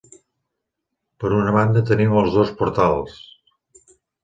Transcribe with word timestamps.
Per 1.25 1.31
una 1.41 1.53
banda 1.57 1.85
tenim 1.91 2.17
els 2.23 2.39
dos 2.39 2.55
portals. 2.63 3.23